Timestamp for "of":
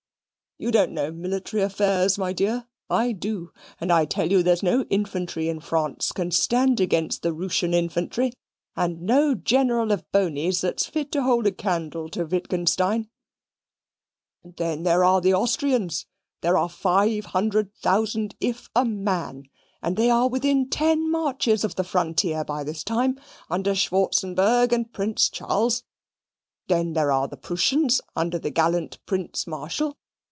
9.91-10.05, 21.63-21.73